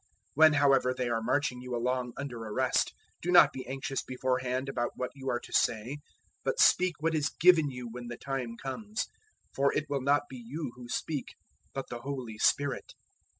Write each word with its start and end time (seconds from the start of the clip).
013:011 0.31 0.31
When 0.33 0.53
however 0.53 0.93
they 0.95 1.09
are 1.09 1.21
marching 1.21 1.61
you 1.61 1.75
along 1.75 2.13
under 2.17 2.39
arrest, 2.39 2.95
do 3.21 3.29
not 3.31 3.53
be 3.53 3.67
anxious 3.67 4.01
beforehand 4.01 4.67
about 4.67 4.93
what 4.97 5.11
you 5.13 5.29
are 5.29 5.39
to 5.39 5.53
say, 5.53 5.99
but 6.43 6.59
speak 6.59 6.95
what 7.01 7.13
is 7.13 7.29
given 7.39 7.69
you 7.69 7.87
when 7.87 8.07
the 8.07 8.17
time 8.17 8.57
comes; 8.57 9.05
for 9.53 9.71
it 9.75 9.87
will 9.89 10.01
not 10.01 10.23
be 10.27 10.43
you 10.43 10.71
who 10.73 10.89
speak, 10.89 11.35
but 11.71 11.89
the 11.89 11.99
Holy 12.01 12.39
Spirit. 12.39 12.95